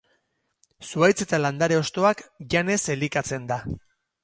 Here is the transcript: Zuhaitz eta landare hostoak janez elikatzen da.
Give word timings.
Zuhaitz 0.87 1.17
eta 1.25 1.39
landare 1.41 1.77
hostoak 1.81 2.25
janez 2.55 2.81
elikatzen 2.97 3.49
da. 3.55 3.63